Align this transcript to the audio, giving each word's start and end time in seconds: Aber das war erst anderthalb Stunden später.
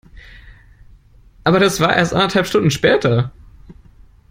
Aber 1.43 1.59
das 1.59 1.79
war 1.79 1.95
erst 1.95 2.11
anderthalb 2.15 2.47
Stunden 2.47 2.71
später. 2.71 3.31